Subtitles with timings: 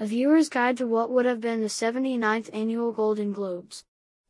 [0.00, 3.84] a viewer's guide to what would have been the 79th annual Golden Globes.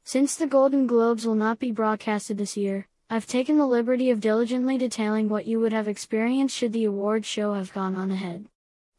[0.04, 4.21] Since the Golden Globes will not be broadcasted this year, I've taken the liberty of
[4.21, 8.45] diligently detailing what you would have experienced should the award show have gone on ahead.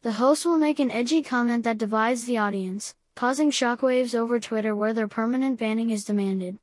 [0.02, 4.76] The host will make an edgy comment that divides the audience, causing shockwaves over Twitter
[4.76, 6.58] where their permanent banning is demanded.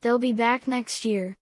[0.00, 1.36] They'll be back next year.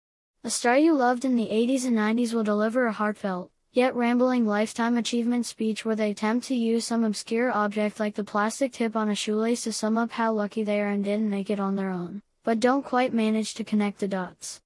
[0.42, 4.44] A star you loved in the 80s and 90s will deliver a heartfelt, yet rambling
[4.44, 8.96] lifetime achievement speech where they attempt to use some obscure object like the plastic tip
[8.96, 11.76] on a shoelace to sum up how lucky they are and didn't make it on
[11.76, 14.60] their own, but don't quite manage to connect the dots.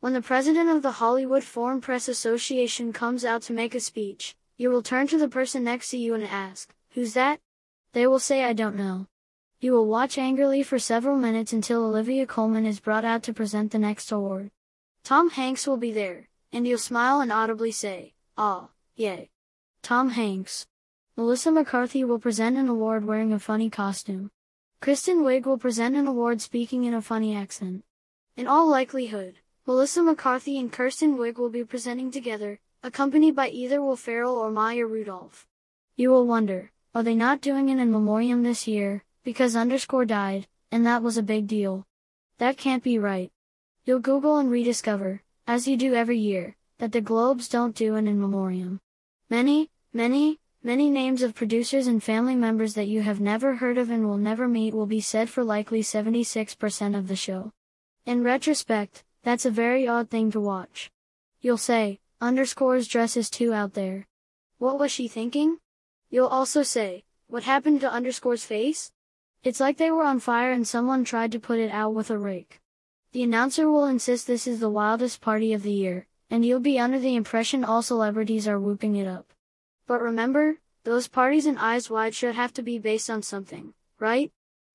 [0.00, 4.34] When the president of the Hollywood Foreign Press Association comes out to make a speech,
[4.58, 7.40] you will turn to the person next to you and ask, Who's that?
[7.92, 9.06] They will say I don't know.
[9.60, 13.72] You will watch angrily for several minutes until Olivia Colman is brought out to present
[13.72, 14.50] the next award.
[15.04, 19.28] Tom Hanks will be there, and you'll smile and audibly say, Ah, yay.
[19.82, 20.66] Tom Hanks.
[21.14, 24.30] Melissa McCarthy will present an award wearing a funny costume.
[24.80, 27.84] Kristen Wiig will present an award speaking in a funny accent.
[28.38, 29.34] In all likelihood,
[29.66, 34.50] Melissa McCarthy and Kirsten Wiig will be presenting together, accompanied by either Will Ferrell or
[34.50, 35.46] Maya Rudolph.
[35.96, 40.46] You will wonder, are they not doing an in memoriam this year, because underscore died,
[40.72, 41.86] and that was a big deal.
[42.38, 43.30] That can't be right.
[43.84, 48.08] You'll Google and rediscover, as you do every year, that the Globes don't do an
[48.08, 48.80] in memoriam.
[49.28, 53.90] Many, many, many names of producers and family members that you have never heard of
[53.90, 57.52] and will never meet will be said for likely 76% of the show.
[58.06, 60.90] In retrospect, that's a very odd thing to watch.
[61.42, 64.06] You'll say, Underscore's dress is too out there.
[64.56, 65.58] What was she thinking?
[66.08, 68.90] You'll also say, what happened to Underscore's face?
[69.44, 72.18] It's like they were on fire and someone tried to put it out with a
[72.18, 72.58] rake.
[73.12, 76.78] The announcer will insist this is the wildest party of the year, and you'll be
[76.78, 79.32] under the impression all celebrities are whooping it up.
[79.86, 84.30] But remember, those parties and Eyes Wide Shut have to be based on something, right?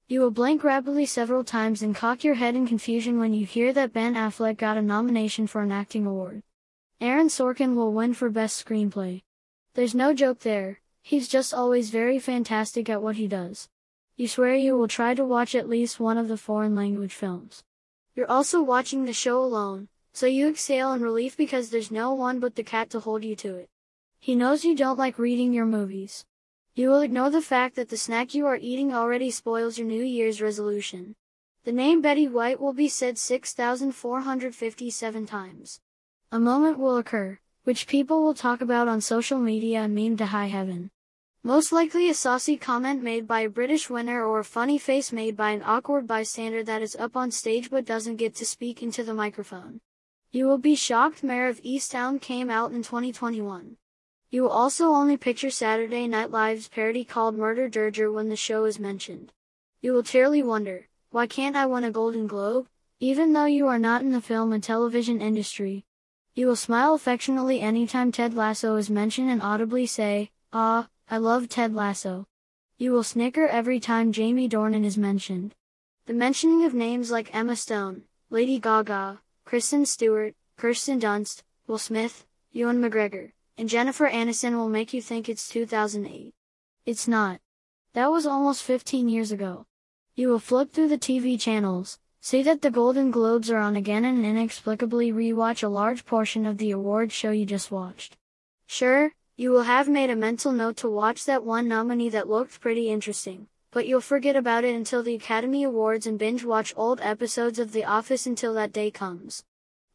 [0.07, 3.73] You will blink rapidly several times and cock your head in confusion when you hear
[3.73, 6.43] that Ben Affleck got a nomination for an acting award.
[7.01, 9.23] Aaron Sorkin will win for Best Screenplay.
[9.73, 13.67] There's no joke there, he's just always very fantastic at what he does.
[14.15, 17.63] You swear you will try to watch at least one of the foreign language films.
[18.15, 22.39] You're also watching the show alone, so you exhale in relief because there's no one
[22.39, 23.67] but the cat to hold you to it.
[24.17, 26.23] He knows you don't like reading your movies.
[26.73, 30.01] You will ignore the fact that the snack you are eating already spoils your New
[30.01, 31.17] Year's resolution.
[31.65, 35.81] The name Betty White will be said 6,457 times.
[36.31, 40.27] A moment will occur, which people will talk about on social media and meme to
[40.27, 40.91] high heaven.
[41.43, 45.35] Most likely a saucy comment made by a British winner or a funny face made
[45.35, 49.03] by an awkward bystander that is up on stage but doesn't get to speak into
[49.03, 49.81] the microphone.
[50.35, 53.77] You will be shocked Mare of Easttown came out in 2021.
[54.29, 58.65] You will also only picture Saturday Night Live's parody called Murdur Durdur when the show
[58.65, 59.31] is mentioned.
[59.79, 62.67] You will cheerily wonder, why can't I win a Golden Globe?
[62.99, 65.85] Even though you are not in the film and television industry,
[66.33, 71.47] you will smile affectionately anytime Ted Lasso is mentioned and audibly say, Ah, I love
[71.47, 72.27] Ted Lasso.
[72.77, 75.55] You will snicker every time Jamie Dornan is mentioned.
[76.07, 82.25] The mentioning of names like Emma Stone, Lady Gaga, Kristen Stewart, Kirsten Dunst, Will Smith,
[82.51, 86.33] Ewan McGregor, and Jennifer Aniston will make you think it's 2008.
[86.85, 87.39] It's not.
[87.93, 89.65] That was almost 15 years ago.
[90.15, 94.03] You will flip through the TV channels, See that the Golden Globes are on again
[94.03, 98.17] and inexplicably rewatch a large portion of the award show you just watched.
[98.65, 102.59] Sure, you will have made a mental note to watch that one nominee that looked
[102.59, 107.01] pretty interesting, but you'll forget about it until the Academy Awards and binge watch old
[107.01, 109.43] episodes of The Office until that day comes.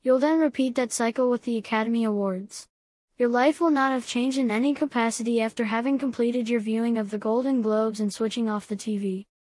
[0.02, 2.68] You'll then repeat that cycle with the Academy Awards.
[3.16, 7.08] Your life will not have changed in any capacity after having completed your viewing of
[7.08, 9.24] the Golden Globes and switching off the TV.